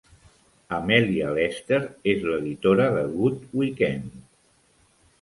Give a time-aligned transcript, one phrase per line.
[0.77, 1.79] Amelia Lester
[2.15, 4.21] és l'editora de "Good Weekend".